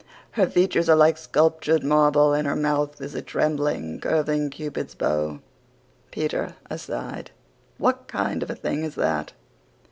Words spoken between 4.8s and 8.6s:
bow. (PETER, ASIDE: "What kind of a